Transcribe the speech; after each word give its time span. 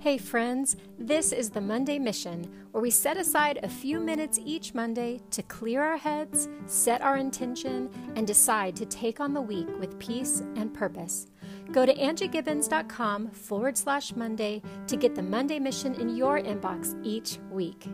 Hey, 0.00 0.16
friends, 0.16 0.78
this 0.98 1.30
is 1.30 1.50
the 1.50 1.60
Monday 1.60 1.98
Mission, 1.98 2.50
where 2.70 2.80
we 2.80 2.90
set 2.90 3.18
aside 3.18 3.60
a 3.62 3.68
few 3.68 4.00
minutes 4.00 4.40
each 4.42 4.72
Monday 4.72 5.20
to 5.30 5.42
clear 5.42 5.82
our 5.82 5.98
heads, 5.98 6.48
set 6.64 7.02
our 7.02 7.18
intention, 7.18 7.90
and 8.16 8.26
decide 8.26 8.74
to 8.76 8.86
take 8.86 9.20
on 9.20 9.34
the 9.34 9.42
week 9.42 9.68
with 9.78 9.98
peace 9.98 10.40
and 10.56 10.72
purpose. 10.72 11.26
Go 11.70 11.84
to 11.84 11.92
angiegibbons.com 11.92 13.28
forward 13.32 13.76
slash 13.76 14.16
Monday 14.16 14.62
to 14.86 14.96
get 14.96 15.14
the 15.14 15.22
Monday 15.22 15.58
Mission 15.58 15.92
in 15.96 16.16
your 16.16 16.40
inbox 16.40 16.98
each 17.04 17.38
week. 17.50 17.86